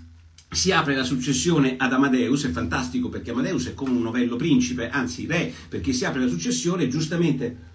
si 0.51 0.71
apre 0.71 0.95
la 0.95 1.03
successione 1.03 1.75
ad 1.77 1.93
Amadeus, 1.93 2.45
è 2.45 2.49
fantastico 2.49 3.09
perché 3.09 3.31
Amadeus 3.31 3.67
è 3.67 3.73
come 3.73 3.91
un 3.91 4.01
novello 4.01 4.35
principe, 4.35 4.89
anzi 4.89 5.27
re, 5.27 5.53
perché 5.69 5.93
si 5.93 6.05
apre 6.05 6.21
la 6.21 6.27
successione 6.27 6.87
giustamente... 6.87 7.67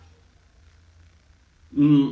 Mm, 1.78 2.10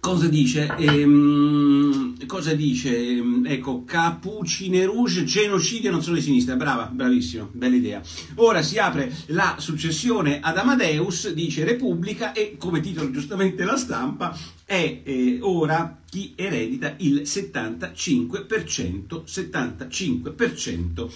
cosa 0.00 0.28
dice? 0.28 0.74
Ehm, 0.76 2.26
cosa 2.26 2.54
dice? 2.54 3.22
Ecco, 3.44 3.84
Capucine 3.84 4.84
Rouge, 4.84 5.24
genocidio 5.24 5.90
non 5.90 6.02
sono 6.02 6.16
di 6.16 6.22
sinistra. 6.22 6.56
Brava, 6.56 6.86
bravissimo, 6.86 7.50
bella 7.52 7.76
idea. 7.76 8.00
Ora 8.36 8.62
si 8.62 8.78
apre 8.78 9.12
la 9.26 9.56
successione 9.58 10.40
ad 10.40 10.56
Amadeus, 10.56 11.32
dice 11.32 11.64
Repubblica, 11.64 12.32
e 12.32 12.56
come 12.58 12.80
titolo 12.80 13.10
giustamente 13.10 13.64
la 13.64 13.76
stampa, 13.76 14.36
è 14.68 15.00
eh, 15.02 15.38
ora 15.40 15.98
chi 16.04 16.34
eredita 16.36 16.94
il 16.98 17.22
75%, 17.22 19.24
75% 19.24 21.10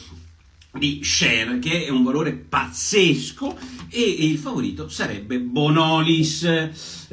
di 0.79 1.01
share 1.05 1.59
che 1.59 1.85
è 1.85 1.91
un 1.91 2.03
valore 2.03 2.33
pazzesco 2.33 3.59
e 3.91 4.01
il 4.01 4.39
favorito 4.39 4.89
sarebbe 4.89 5.39
Bonolis 5.39 6.47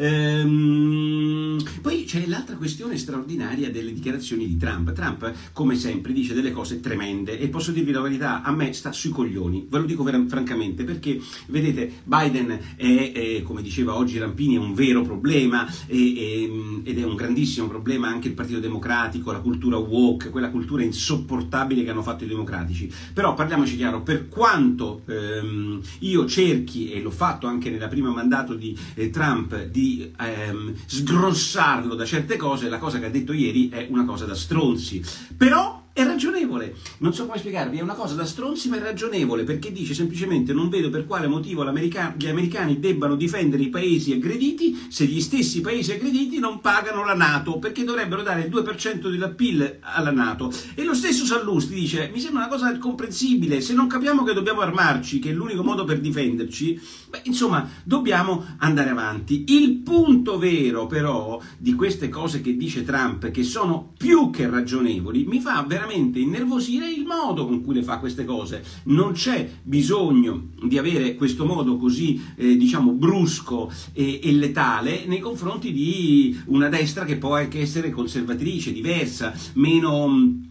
Ehm, 0.02 1.62
poi 1.82 2.06
c'è 2.06 2.26
l'altra 2.26 2.56
questione 2.56 2.98
straordinaria 2.98 3.70
delle 3.70 3.92
dichiarazioni 3.92 4.48
di 4.48 4.56
Trump. 4.56 4.94
Trump, 4.94 5.34
come 5.52 5.76
sempre, 5.76 6.14
dice 6.14 6.34
delle 6.34 6.52
cose 6.52 6.80
tremende 6.80 7.38
e 7.38 7.50
posso 7.50 7.72
dirvi 7.72 7.92
la 7.92 8.00
verità, 8.00 8.42
a 8.42 8.52
me 8.52 8.72
sta 8.72 8.94
sui 8.94 9.10
coglioni, 9.10 9.68
ve 9.70 9.80
lo 9.80 9.86
dico 9.86 10.04
ver- 10.04 10.26
francamente, 10.28 10.86
perché 10.86 11.20
vedete, 11.48 11.92
Biden 12.04 12.60
è, 12.78 13.12
è, 13.12 13.42
come 13.42 13.62
diceva 13.62 13.96
oggi 13.96 14.18
Rampini, 14.18 14.56
è 14.56 14.60
un 14.60 14.74
vero 14.74 15.02
problema 15.02 15.68
e, 15.88 16.18
e, 16.18 16.82
ed 16.86 16.98
è 16.98 17.04
un 17.04 17.16
grandissimo 17.16 17.68
problema 17.68 18.08
anche 18.08 18.30
il 18.30 18.34
Partito 18.34 18.60
Democratico, 18.60 19.34
la 19.34 19.40
cultura 19.40 19.78
woke, 19.78 20.30
quella 20.30 20.50
cultura 20.50 20.82
insopportabile 20.82 21.84
che 21.84 21.90
hanno 21.90 22.04
fatto 22.04 22.24
i 22.24 22.28
democratici. 22.28 22.90
Però 23.14 23.34
parliamoci 23.50 23.78
chiaro, 23.78 24.02
per 24.02 24.30
quanto 24.30 25.02
ehm, 25.08 25.82
io 26.00 26.26
cerchi, 26.28 26.92
e 26.92 27.02
l'ho 27.02 27.10
fatto 27.10 27.48
anche 27.48 27.72
nel 27.72 27.88
primo 27.90 28.12
mandato 28.12 28.54
di 28.54 28.78
eh, 28.94 29.10
Trump, 29.10 29.64
di 29.64 30.12
ehm, 30.20 30.76
sgrossarlo 30.86 31.96
da 31.96 32.06
certe 32.06 32.38
cose, 32.38 32.70
la 32.70 32.78
cosa 32.78 33.00
che 33.00 33.06
ha 33.06 33.10
detto 33.10 33.34
ieri 33.34 33.70
è 33.70 33.88
una 33.90 34.06
cosa 34.06 34.26
da 34.26 34.36
stronzi. 34.36 35.04
Però 35.36 35.79
è 36.00 36.06
ragionevole. 36.06 36.76
Non 37.00 37.14
so 37.14 37.26
come 37.26 37.38
spiegarvi, 37.38 37.78
è 37.78 37.82
una 37.82 37.94
cosa 37.94 38.16
da 38.16 38.26
stronzi 38.26 38.70
ma 38.70 38.78
è 38.78 38.80
ragionevole 38.80 39.44
perché 39.44 39.72
dice 39.72 39.94
semplicemente 39.94 40.54
non 40.54 40.70
vedo 40.70 40.90
per 40.90 41.06
quale 41.06 41.28
motivo 41.28 41.64
gli 41.64 42.28
americani 42.28 42.80
debbano 42.80 43.16
difendere 43.16 43.64
i 43.64 43.70
paesi 43.70 44.14
aggrediti 44.14 44.88
se 44.90 45.06
gli 45.06 45.20
stessi 45.20 45.62
paesi 45.62 45.92
aggrediti 45.92 46.40
non 46.40 46.62
pagano 46.62 47.04
la 47.04 47.16
Nato 47.16 47.60
perché 47.60 47.84
dovrebbero 47.84 48.22
dare 48.22 48.42
il 48.42 48.50
2% 48.50 49.10
della 49.10 49.30
PIL 49.30 49.80
alla 49.82 50.12
Nato. 50.12 50.52
E 50.76 50.84
lo 50.84 50.94
stesso 50.94 51.26
Sallusti 51.26 51.74
dice 51.74 52.10
mi 52.14 52.20
sembra 52.20 52.46
una 52.46 52.50
cosa 52.50 52.72
incomprensibile, 52.72 53.60
se 53.60 53.74
non 53.74 53.88
capiamo 53.88 54.24
che 54.24 54.34
dobbiamo 54.34 54.62
armarci, 54.62 55.20
che 55.20 55.32
è 55.32 55.34
l'unico 55.34 55.64
modo 55.64 55.84
per 55.84 56.00
difenderci, 56.00 56.80
beh, 57.10 57.22
insomma 57.24 57.68
dobbiamo 57.84 58.46
andare 58.58 58.90
avanti. 58.90 59.46
Il 59.48 59.78
punto 59.78 60.38
vero 60.38 60.88
però 60.88 61.42
di 61.58 61.74
queste 61.74 62.10
cose 62.10 62.42
che 62.42 62.56
dice 62.56 62.84
Trump, 62.84 63.32
che 63.32 63.44
sono 63.44 63.94
più 63.98 64.30
che 64.30 64.50
ragionevoli, 64.50 65.26
mi 65.26 65.40
fa 65.40 65.64
veramente 65.68 66.20
innervosire 66.20 66.90
il 66.90 67.06
modo 67.06 67.46
con 67.46 67.64
cui 67.64 67.76
le 67.76 67.84
fa 67.84 67.98
queste 67.98 68.26
cose. 68.26 68.64
Non 68.86 69.14
c'è 69.14 69.50
bisogno 69.64 70.50
di 70.64 70.78
avere 70.78 71.16
questo 71.16 71.46
modo 71.46 71.78
così, 71.78 72.22
eh, 72.36 72.56
diciamo, 72.58 72.92
brusco 72.92 73.72
e, 73.94 74.20
e, 74.24 74.32
letale 74.34 75.06
nei 75.06 75.20
confronti 75.20 75.72
di 75.72 76.40
una 76.46 76.70
destra 76.70 77.06
che 77.06 77.18
può 77.18 77.36
anche 77.36 77.60
essere 77.60 77.90
conservatrice, 77.90 78.72
diversa, 78.72 79.34
meno 79.54 80.48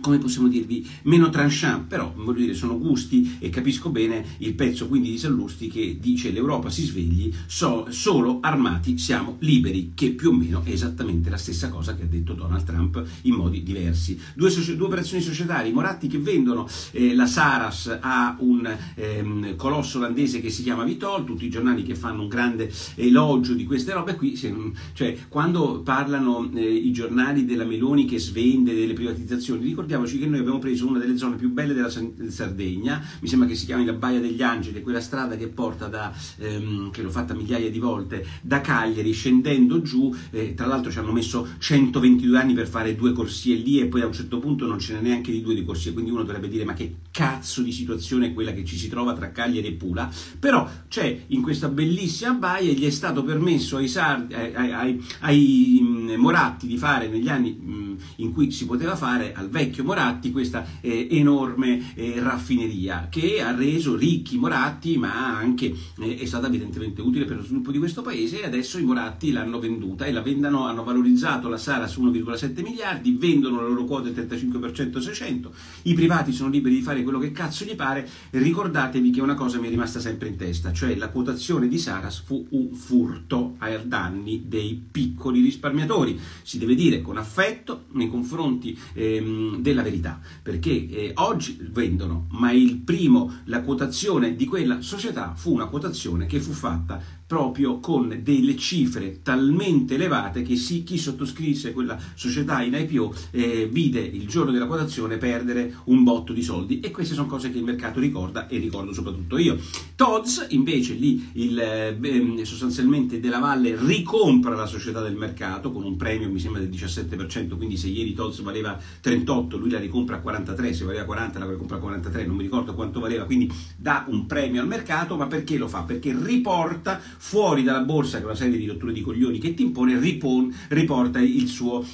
come 0.00 0.18
possiamo 0.18 0.48
dirvi, 0.48 0.86
meno 1.02 1.30
tranchant, 1.30 1.86
però 1.86 2.12
voglio 2.14 2.40
dire, 2.40 2.54
sono 2.54 2.78
gusti 2.78 3.36
e 3.38 3.48
capisco 3.48 3.88
bene 3.88 4.24
il 4.38 4.54
pezzo 4.54 4.88
quindi 4.88 5.10
di 5.10 5.18
Sallusti 5.18 5.68
che 5.68 5.96
dice 5.98 6.30
l'Europa 6.30 6.68
si 6.68 6.84
svegli, 6.84 7.32
so, 7.46 7.86
solo 7.88 8.38
armati 8.40 8.98
siamo 8.98 9.36
liberi, 9.40 9.92
che 9.94 10.10
più 10.10 10.30
o 10.30 10.32
meno 10.32 10.62
è 10.64 10.70
esattamente 10.70 11.30
la 11.30 11.38
stessa 11.38 11.70
cosa 11.70 11.94
che 11.96 12.02
ha 12.02 12.06
detto 12.06 12.34
Donald 12.34 12.64
Trump 12.64 13.02
in 13.22 13.34
modi 13.34 13.62
diversi. 13.62 14.18
Due, 14.34 14.50
due 14.76 14.86
operazioni 14.86 15.22
societarie, 15.22 15.72
Moratti 15.72 16.08
che 16.08 16.18
vendono 16.18 16.68
eh, 16.92 17.14
la 17.14 17.26
Saras 17.26 17.98
a 18.00 18.36
un 18.40 18.70
ehm, 18.94 19.56
colosso 19.56 19.98
olandese 19.98 20.40
che 20.40 20.50
si 20.50 20.62
chiama 20.62 20.84
Vitol, 20.84 21.24
tutti 21.24 21.46
i 21.46 21.50
giornali 21.50 21.82
che 21.82 21.94
fanno 21.94 22.22
un 22.22 22.28
grande 22.28 22.70
elogio 22.96 23.54
di 23.54 23.64
queste 23.64 23.92
robe 23.92 24.14
qui, 24.14 24.36
se, 24.36 24.54
cioè 24.92 25.16
quando 25.28 25.80
parlano 25.80 26.48
eh, 26.54 26.62
i 26.62 26.92
giornali 26.92 27.44
della 27.44 27.64
Meloni 27.64 28.04
che 28.04 28.18
svende 28.18 28.74
delle 28.74 28.92
privatizzazioni, 28.92 29.64
ricordiamo 29.64 29.84
ricordiamoci 29.86 30.18
che 30.18 30.26
noi 30.26 30.40
abbiamo 30.40 30.58
preso 30.58 30.88
una 30.88 30.98
delle 30.98 31.16
zone 31.16 31.36
più 31.36 31.52
belle 31.52 31.72
della 31.72 31.88
Sardegna, 31.88 33.00
mi 33.20 33.28
sembra 33.28 33.46
che 33.46 33.54
si 33.54 33.66
chiami 33.66 33.84
la 33.84 33.92
Baia 33.92 34.18
degli 34.18 34.42
Angeli, 34.42 34.82
quella 34.82 35.00
strada 35.00 35.36
che 35.36 35.46
porta 35.46 35.86
da, 35.86 36.12
ehm, 36.38 36.90
che 36.90 37.02
l'ho 37.02 37.10
fatta 37.10 37.34
migliaia 37.34 37.70
di 37.70 37.78
volte, 37.78 38.26
da 38.42 38.60
Cagliari 38.60 39.12
scendendo 39.12 39.80
giù, 39.82 40.12
eh, 40.30 40.54
tra 40.54 40.66
l'altro 40.66 40.90
ci 40.90 40.98
hanno 40.98 41.12
messo 41.12 41.46
122 41.58 42.36
anni 42.36 42.52
per 42.52 42.66
fare 42.66 42.96
due 42.96 43.12
corsie 43.12 43.54
lì 43.54 43.78
e 43.78 43.86
poi 43.86 44.00
a 44.00 44.06
un 44.06 44.12
certo 44.12 44.40
punto 44.40 44.66
non 44.66 44.80
ce 44.80 44.94
n'è 44.94 45.00
neanche 45.00 45.30
di 45.30 45.40
due 45.40 45.54
di 45.54 45.64
corsie, 45.64 45.92
quindi 45.92 46.10
uno 46.10 46.24
dovrebbe 46.24 46.48
dire 46.48 46.64
ma 46.64 46.74
che 46.74 46.96
cazzo 47.12 47.62
di 47.62 47.70
situazione 47.70 48.26
è 48.26 48.34
quella 48.34 48.52
che 48.52 48.64
ci 48.64 48.76
si 48.76 48.88
trova 48.88 49.14
tra 49.14 49.30
Cagliari 49.30 49.68
e 49.68 49.72
Pula, 49.72 50.10
però 50.40 50.68
c'è 50.88 51.26
in 51.28 51.42
questa 51.42 51.68
bellissima 51.68 52.32
baia 52.32 52.72
gli 52.72 52.84
è 52.84 52.90
stato 52.90 53.22
permesso 53.22 53.76
ai, 53.76 53.86
sardi, 53.86 54.34
ai, 54.34 54.52
ai, 54.52 54.72
ai, 54.72 55.04
ai 55.20 56.14
Moratti 56.16 56.66
di 56.66 56.76
fare 56.76 57.08
negli 57.08 57.28
anni 57.28 57.85
in 58.16 58.32
cui 58.32 58.50
si 58.50 58.66
poteva 58.66 58.96
fare 58.96 59.32
al 59.34 59.48
vecchio 59.48 59.84
Moratti 59.84 60.30
questa 60.30 60.64
eh, 60.80 61.08
enorme 61.10 61.94
eh, 61.94 62.14
raffineria 62.18 63.08
che 63.10 63.40
ha 63.40 63.54
reso 63.54 63.96
ricchi 63.96 64.38
Moratti 64.38 64.96
ma 64.96 65.36
anche 65.36 65.74
eh, 65.98 66.18
è 66.18 66.24
stata 66.24 66.46
evidentemente 66.46 67.00
utile 67.00 67.24
per 67.24 67.36
lo 67.36 67.42
sviluppo 67.42 67.70
di 67.70 67.78
questo 67.78 68.02
paese 68.02 68.42
e 68.42 68.46
adesso 68.46 68.78
i 68.78 68.84
Moratti 68.84 69.32
l'hanno 69.32 69.58
venduta 69.58 70.04
e 70.04 70.12
la 70.12 70.22
vendano, 70.22 70.66
hanno 70.66 70.84
valorizzato 70.84 71.48
la 71.48 71.58
Sara 71.58 71.86
su 71.86 72.04
1,7 72.04 72.62
miliardi, 72.62 73.16
vendono 73.18 73.60
la 73.60 73.68
loro 73.68 73.84
quota 73.84 74.08
del 74.08 74.26
35% 74.26 74.98
600, 74.98 75.52
i 75.82 75.94
privati 75.94 76.32
sono 76.32 76.50
liberi 76.50 76.76
di 76.76 76.82
fare 76.82 77.02
quello 77.02 77.18
che 77.18 77.32
cazzo 77.32 77.64
gli 77.64 77.74
pare, 77.74 78.08
ricordatevi 78.30 79.10
che 79.10 79.20
una 79.20 79.34
cosa 79.34 79.58
mi 79.58 79.66
è 79.66 79.70
rimasta 79.70 80.00
sempre 80.00 80.28
in 80.28 80.36
testa, 80.36 80.72
cioè 80.72 80.94
la 80.96 81.08
quotazione 81.08 81.68
di 81.68 81.78
Saras 81.78 82.20
fu 82.20 82.46
un 82.50 82.72
furto 82.72 83.54
ai 83.58 83.86
danni 83.86 84.44
dei 84.46 84.80
piccoli 84.90 85.40
risparmiatori, 85.40 86.18
si 86.42 86.58
deve 86.58 86.74
dire 86.74 87.02
con 87.02 87.16
affetto 87.16 87.84
nei 87.96 88.08
confronti 88.08 88.78
ehm, 88.92 89.58
della 89.58 89.82
verità, 89.82 90.20
perché 90.42 90.88
eh, 90.88 91.10
oggi 91.14 91.58
vendono, 91.72 92.26
ma 92.30 92.52
il 92.52 92.76
primo, 92.76 93.40
la 93.44 93.62
quotazione 93.62 94.36
di 94.36 94.44
quella 94.46 94.80
società 94.80 95.34
fu 95.34 95.52
una 95.52 95.66
quotazione 95.66 96.26
che 96.26 96.40
fu 96.40 96.52
fatta 96.52 97.00
proprio 97.26 97.80
con 97.80 98.20
delle 98.22 98.56
cifre 98.56 99.20
talmente 99.22 99.94
elevate 99.94 100.42
che 100.42 100.56
sì, 100.56 100.84
chi 100.84 100.96
sottoscrisse 100.96 101.72
quella 101.72 101.98
società 102.14 102.62
in 102.62 102.74
IPO 102.74 103.14
eh, 103.32 103.68
vide 103.70 104.00
il 104.00 104.28
giorno 104.28 104.52
della 104.52 104.66
quotazione 104.66 105.16
perdere 105.16 105.74
un 105.84 106.04
botto 106.04 106.32
di 106.32 106.42
soldi. 106.42 106.80
E 106.80 106.90
queste 106.90 107.14
sono 107.14 107.26
cose 107.26 107.50
che 107.50 107.58
il 107.58 107.64
mercato 107.64 107.98
ricorda 107.98 108.46
e 108.46 108.58
ricordo 108.58 108.92
soprattutto 108.92 109.38
io. 109.38 109.58
Todds 109.96 110.46
invece 110.50 110.94
lì 110.94 111.30
il, 111.34 111.58
eh, 111.58 112.44
sostanzialmente 112.44 113.18
della 113.18 113.38
Valle 113.38 113.76
ricompra 113.76 114.54
la 114.54 114.66
società 114.66 115.00
del 115.00 115.16
mercato 115.16 115.72
con 115.72 115.84
un 115.84 115.96
premio 115.96 116.30
mi 116.30 116.38
sembra 116.38 116.60
del 116.60 116.70
17%, 116.70 117.56
quindi 117.56 117.76
se 117.76 117.88
ieri 117.88 118.14
Todds 118.14 118.40
valeva 118.40 118.78
38, 119.00 119.56
lui 119.56 119.70
la 119.70 119.78
ricompra 119.78 120.16
a 120.16 120.20
43, 120.20 120.72
se 120.72 120.84
valeva 120.84 121.04
40 121.04 121.38
la 121.38 121.50
ricompra 121.50 121.76
a 121.76 121.80
43, 121.80 122.26
non 122.26 122.36
mi 122.36 122.42
ricordo 122.42 122.74
quanto 122.74 123.00
valeva, 123.00 123.24
quindi 123.24 123.50
dà 123.76 124.04
un 124.08 124.26
premio 124.26 124.60
al 124.60 124.68
mercato, 124.68 125.16
ma 125.16 125.26
perché 125.26 125.56
lo 125.56 125.66
fa? 125.68 125.82
Perché 125.82 126.16
riporta 126.18 127.00
fuori 127.18 127.62
dalla 127.62 127.82
borsa, 127.82 128.18
che 128.18 128.22
è 128.22 128.26
una 128.26 128.34
serie 128.34 128.58
di 128.58 128.66
rotture 128.66 128.92
di 128.92 129.00
coglioni 129.00 129.38
che 129.38 129.54
ti 129.54 129.62
impone, 129.62 129.98
riporta 129.98 131.20
il 131.20 131.48
suo 131.48 131.84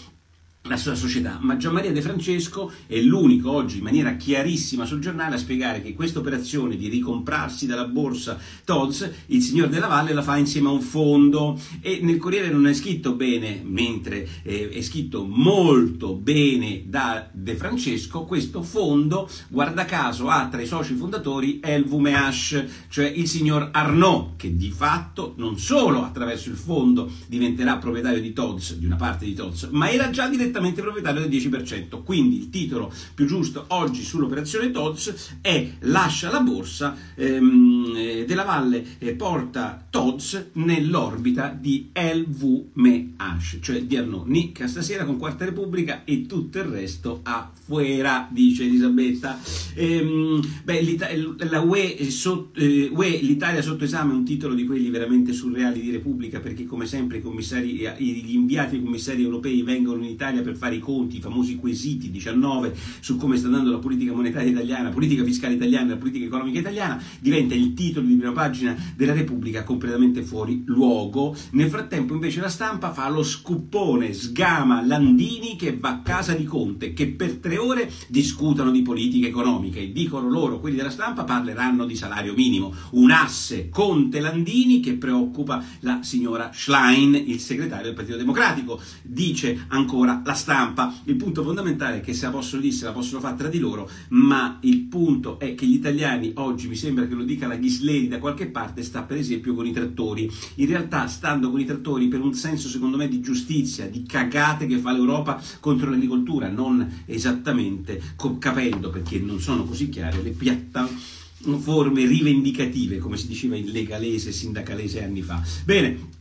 la 0.66 0.76
sua 0.76 0.94
società. 0.94 1.38
Ma 1.40 1.56
Gian 1.56 1.72
Maria 1.72 1.90
De 1.90 2.02
Francesco 2.02 2.70
è 2.86 3.00
l'unico 3.00 3.50
oggi 3.50 3.78
in 3.78 3.82
maniera 3.82 4.14
chiarissima 4.14 4.84
sul 4.84 5.00
giornale 5.00 5.34
a 5.34 5.38
spiegare 5.38 5.82
che 5.82 5.94
questa 5.94 6.20
operazione 6.20 6.76
di 6.76 6.88
ricomprarsi 6.88 7.66
dalla 7.66 7.86
borsa 7.86 8.38
TODS, 8.64 9.10
il 9.26 9.42
signor 9.42 9.68
Della 9.68 9.88
Valle 9.88 10.12
la 10.12 10.22
fa 10.22 10.36
insieme 10.36 10.68
a 10.68 10.72
un 10.72 10.80
fondo 10.80 11.60
e 11.80 11.98
nel 12.02 12.18
Corriere 12.18 12.50
non 12.50 12.68
è 12.68 12.74
scritto 12.74 13.14
bene, 13.14 13.60
mentre 13.64 14.28
eh, 14.44 14.68
è 14.68 14.80
scritto 14.82 15.24
molto 15.24 16.14
bene 16.14 16.84
da 16.86 17.28
De 17.32 17.56
Francesco, 17.56 18.24
questo 18.24 18.62
fondo, 18.62 19.28
guarda 19.48 19.84
caso, 19.84 20.28
ha 20.28 20.46
tra 20.48 20.60
i 20.60 20.66
soci 20.66 20.94
fondatori 20.94 21.58
Elvumeash, 21.60 22.64
cioè 22.88 23.06
il 23.06 23.26
signor 23.26 23.70
Arnaud, 23.72 24.36
che 24.36 24.56
di 24.56 24.70
fatto 24.70 25.34
non 25.38 25.58
solo 25.58 26.04
attraverso 26.04 26.50
il 26.50 26.56
fondo 26.56 27.10
diventerà 27.26 27.78
proprietario 27.78 28.20
di 28.20 28.32
TODS, 28.32 28.76
di 28.76 28.86
una 28.86 28.96
parte 28.96 29.24
di 29.24 29.34
TODS, 29.34 29.68
ma 29.72 29.90
era 29.90 30.10
già 30.10 30.28
direttamente 30.28 30.51
direttamente 30.52 30.82
proprietario 30.82 31.22
del 31.22 31.30
10%. 31.30 32.04
Quindi 32.04 32.36
il 32.36 32.50
titolo 32.50 32.92
più 33.14 33.24
giusto 33.24 33.64
oggi 33.68 34.02
sull'operazione 34.04 34.70
TODS 34.70 35.38
è 35.40 35.72
lascia 35.80 36.30
la 36.30 36.40
borsa 36.40 36.94
ehm, 37.14 37.94
eh, 37.96 38.24
della 38.26 38.44
Valle 38.44 38.84
eh, 38.98 39.14
porta 39.14 39.84
TODS 39.88 40.50
nell'orbita 40.52 41.56
di 41.58 41.90
LVMH, 41.94 43.60
cioè 43.60 43.82
di 43.84 43.96
Arnaud. 43.96 44.30
Stasera 44.64 45.04
con 45.04 45.16
Quarta 45.16 45.44
Repubblica 45.44 46.02
e 46.04 46.26
tutto 46.26 46.58
il 46.58 46.64
resto 46.64 47.20
a 47.22 47.50
fuera, 47.64 48.28
dice 48.30 48.64
Elisabetta. 48.64 49.38
Ehm, 49.74 50.40
beh, 50.64 51.36
la 51.48 51.60
UE, 51.60 52.10
sotto, 52.10 52.58
eh, 52.60 52.90
UE, 52.92 53.18
l'Italia 53.22 53.62
sotto 53.62 53.84
esame 53.84 54.12
è 54.12 54.16
un 54.16 54.24
titolo 54.24 54.54
di 54.54 54.66
quelli 54.66 54.90
veramente 54.90 55.32
surreali 55.32 55.80
di 55.80 55.90
Repubblica 55.90 56.40
perché 56.40 56.66
come 56.66 56.86
sempre 56.86 57.18
i 57.18 57.22
commissari, 57.22 57.88
gli 57.98 58.34
inviati 58.34 58.80
commissari 58.80 59.22
europei 59.22 59.62
vengono 59.62 60.02
in 60.02 60.10
Italia 60.10 60.41
per 60.42 60.56
fare 60.56 60.76
i 60.76 60.80
conti, 60.80 61.16
i 61.16 61.20
famosi 61.20 61.56
quesiti 61.56 62.10
19 62.10 62.74
su 63.00 63.16
come 63.16 63.36
sta 63.36 63.46
andando 63.46 63.70
la 63.70 63.78
politica 63.78 64.12
monetaria 64.12 64.50
italiana, 64.50 64.84
la 64.84 64.90
politica 64.90 65.24
fiscale 65.24 65.54
italiana, 65.54 65.90
la 65.90 65.96
politica 65.96 66.24
economica 66.24 66.58
italiana, 66.58 67.02
diventa 67.20 67.54
il 67.54 67.74
titolo 67.74 68.06
di 68.06 68.14
prima 68.14 68.32
pagina 68.32 68.76
della 68.96 69.12
Repubblica 69.12 69.64
completamente 69.64 70.22
fuori 70.22 70.62
luogo. 70.66 71.34
Nel 71.52 71.68
frattempo 71.68 72.14
invece 72.14 72.40
la 72.40 72.48
stampa 72.48 72.92
fa 72.92 73.08
lo 73.08 73.22
scuppone, 73.22 74.12
sgama 74.12 74.84
Landini 74.84 75.56
che 75.56 75.76
va 75.76 75.90
a 75.90 76.00
casa 76.00 76.34
di 76.34 76.44
Conte, 76.44 76.92
che 76.92 77.08
per 77.08 77.36
tre 77.36 77.58
ore 77.58 77.90
discutono 78.08 78.70
di 78.70 78.82
politica 78.82 79.26
economica 79.26 79.78
e 79.78 79.92
dicono 79.92 80.28
loro, 80.28 80.60
quelli 80.60 80.76
della 80.76 80.90
stampa, 80.90 81.24
parleranno 81.24 81.84
di 81.86 81.96
salario 81.96 82.34
minimo. 82.34 82.72
Un 82.92 83.10
asse 83.10 83.68
Conte-Landini 83.68 84.80
che 84.80 84.94
preoccupa 84.94 85.64
la 85.80 86.02
signora 86.02 86.50
Schlein, 86.52 87.14
il 87.14 87.40
segretario 87.40 87.86
del 87.86 87.94
Partito 87.94 88.16
Democratico. 88.16 88.80
Dice 89.02 89.66
ancora 89.68 90.22
la 90.24 90.31
stampa. 90.34 90.94
Il 91.04 91.16
punto 91.16 91.42
fondamentale 91.42 91.98
è 91.98 92.00
che 92.00 92.14
se 92.14 92.26
la 92.26 92.30
possono 92.30 92.60
dire, 92.62 92.74
se 92.74 92.84
la 92.84 92.92
possono 92.92 93.20
fare 93.20 93.36
tra 93.36 93.48
di 93.48 93.58
loro, 93.58 93.88
ma 94.10 94.58
il 94.62 94.80
punto 94.82 95.38
è 95.38 95.54
che 95.54 95.66
gli 95.66 95.74
italiani 95.74 96.32
oggi, 96.36 96.68
mi 96.68 96.76
sembra 96.76 97.06
che 97.06 97.14
lo 97.14 97.24
dica 97.24 97.46
la 97.46 97.56
Ghisleri 97.56 98.08
da 98.08 98.18
qualche 98.18 98.46
parte, 98.46 98.82
sta 98.82 99.02
per 99.02 99.16
esempio 99.16 99.54
con 99.54 99.66
i 99.66 99.72
trattori. 99.72 100.30
In 100.56 100.66
realtà 100.66 101.06
stando 101.06 101.50
con 101.50 101.60
i 101.60 101.64
trattori 101.64 102.08
per 102.08 102.20
un 102.20 102.34
senso 102.34 102.68
secondo 102.68 102.96
me 102.96 103.08
di 103.08 103.20
giustizia, 103.20 103.88
di 103.88 104.04
cagate 104.04 104.66
che 104.66 104.78
fa 104.78 104.92
l'Europa 104.92 105.40
contro 105.60 105.90
l'agricoltura, 105.90 106.48
non 106.48 107.02
esattamente 107.06 108.00
capendo 108.38 108.90
perché 108.90 109.18
non 109.18 109.40
sono 109.40 109.64
così 109.64 109.88
chiare 109.88 110.22
le 110.22 110.30
piattaforme 110.30 112.04
rivendicative, 112.06 112.98
come 112.98 113.16
si 113.16 113.26
diceva 113.26 113.56
in 113.56 113.70
legalese, 113.70 114.32
sindacalese 114.32 115.04
anni 115.04 115.22
fa. 115.22 115.42
Bene, 115.64 116.20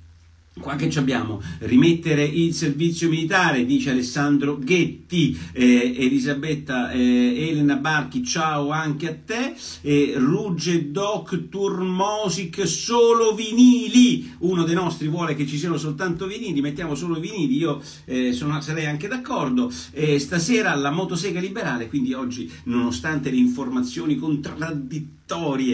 Qua 0.59 0.75
che 0.75 0.91
abbiamo? 0.99 1.41
Rimettere 1.59 2.25
il 2.25 2.53
servizio 2.53 3.07
militare, 3.07 3.65
dice 3.65 3.91
Alessandro 3.91 4.57
Ghetti, 4.59 5.39
eh, 5.53 5.95
Elisabetta 5.97 6.91
eh, 6.91 7.47
Elena 7.47 7.77
Barchi, 7.77 8.21
ciao 8.21 8.69
anche 8.69 9.07
a 9.07 9.15
te, 9.15 9.55
eh, 9.79 10.13
Rugge 10.17 10.91
Doc 10.91 11.47
Turmosic, 11.47 12.67
solo 12.67 13.33
vinili, 13.33 14.29
uno 14.39 14.65
dei 14.65 14.75
nostri 14.75 15.07
vuole 15.07 15.35
che 15.35 15.47
ci 15.47 15.57
siano 15.57 15.77
soltanto 15.77 16.27
vinili, 16.27 16.59
mettiamo 16.59 16.95
solo 16.95 17.17
vinili, 17.17 17.55
io 17.55 17.81
eh, 18.03 18.33
sono, 18.33 18.59
sarei 18.59 18.87
anche 18.87 19.07
d'accordo, 19.07 19.71
stasera 19.71 20.75
la 20.75 20.91
motosega 20.91 21.39
liberale, 21.39 21.87
quindi 21.87 22.11
oggi 22.11 22.51
nonostante 22.65 23.31
le 23.31 23.37
informazioni 23.37 24.17
contraddittorie, 24.17 25.19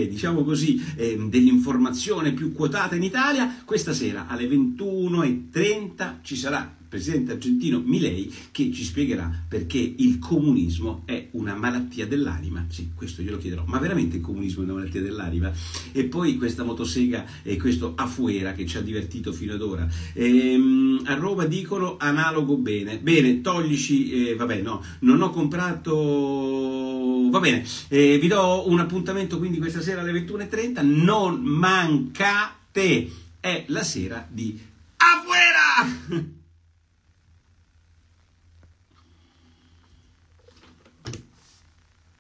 diciamo 0.08 0.44
così, 0.44 0.84
ehm, 0.96 1.30
dell'informazione 1.30 2.34
più 2.34 2.54
quotata 2.54 2.96
in 2.96 3.04
Italia, 3.04 3.62
questa 3.66 3.94
sera 3.94 4.28
alle 4.28 4.48
20 4.48 4.66
21.30 4.68 6.18
ci 6.22 6.36
sarà 6.36 6.76
il 6.80 6.86
presidente 6.88 7.34
argentino 7.34 7.82
Milei 7.84 8.34
che 8.52 8.72
ci 8.72 8.84
spiegherà 8.84 9.30
perché 9.48 9.78
il 9.78 10.20
comunismo 10.20 11.04
è 11.06 11.30
una 11.32 11.56
malattia 11.56 12.08
dell'anima. 12.08 12.66
Sì, 12.70 12.92
questo 12.96 13.22
glielo 13.22 13.38
chiederò. 13.38 13.64
Ma 13.66 13.78
veramente 13.78 14.18
il 14.18 14.22
comunismo 14.22 14.62
è 14.62 14.66
una 14.66 14.76
malattia 14.76 15.02
dell'anima? 15.02 15.52
E 15.92 16.06
poi 16.06 16.38
questa 16.38 16.64
motosega 16.64 17.26
e 17.44 17.58
questo 17.58 17.94
afuera 17.96 18.54
che 18.54 18.66
ci 18.66 18.78
ha 18.78 18.82
divertito 18.82 19.34
fino 19.34 19.54
ad 19.54 19.62
ora. 19.62 19.88
Ehm, 20.14 21.02
a 21.06 21.14
Roma 21.16 21.46
dicono 21.46 21.98
analogo 21.98 22.56
bene. 22.58 23.00
Bene, 23.00 23.42
toglici, 23.42 24.30
eh, 24.30 24.36
vabbè, 24.36 24.62
no, 24.62 24.82
non 25.00 25.22
ho 25.22 25.30
comprato 25.30 25.96
va 27.30 27.40
bene, 27.40 27.64
eh, 27.90 28.18
vi 28.18 28.28
do 28.28 28.70
un 28.70 28.80
appuntamento 28.80 29.38
quindi 29.38 29.58
questa 29.60 29.82
sera 29.82 30.02
alle 30.02 30.12
21.30, 30.12 30.82
non 30.84 31.42
mancate, 31.42 33.12
è 33.40 33.66
la 33.68 33.84
sera 33.84 34.26
di 34.30 34.60
Afuera! 34.98 36.36